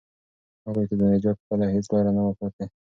هغوی 0.65 0.85
ته 0.89 0.95
د 0.99 1.01
نجات 1.13 1.37
بله 1.47 1.65
هیڅ 1.75 1.85
لاره 1.93 2.11
نه 2.17 2.21
وه 2.25 2.33
پاتې. 2.39 2.65